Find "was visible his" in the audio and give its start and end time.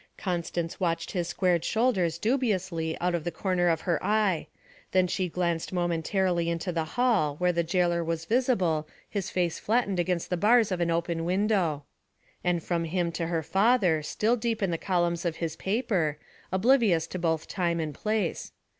8.03-9.29